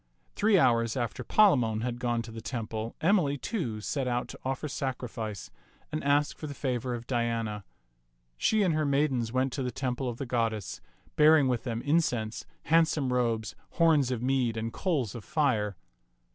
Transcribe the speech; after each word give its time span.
Three 0.35 0.57
hours 0.57 0.97
after 0.97 1.23
Palamon 1.23 1.81
had 1.81 1.99
gone 1.99 2.23
to 2.23 2.31
the 2.31 2.41
temple, 2.41 2.95
Emily, 3.01 3.37
too, 3.37 3.81
set 3.81 4.07
out 4.07 4.27
to 4.29 4.39
offer 4.43 4.67
sacrifice 4.67 5.51
and 5.91 6.03
ask 6.03 6.35
for 6.39 6.47
the 6.47 6.55
favor 6.55 6.89
^§e 6.89 6.93
Mnx^^fB 6.93 6.97
t(xh 6.97 6.97
37 6.97 6.97
of 6.97 7.07
Diana. 7.29 7.63
She 8.35 8.63
and 8.63 8.73
her 8.73 8.83
maidens 8.85 9.31
went 9.31 9.53
to 9.53 9.61
the 9.61 9.69
temple 9.69 10.09
of 10.09 10.17
the 10.17 10.25
goddess, 10.25 10.81
bearing 11.15 11.47
with 11.47 11.65
them 11.65 11.83
incense, 11.83 12.47
handsome 12.63 13.13
robes, 13.13 13.53
horns 13.73 14.09
of 14.09 14.23
mead, 14.23 14.57
and 14.57 14.73
coals 14.73 15.13
of 15.13 15.23
fire. 15.23 15.75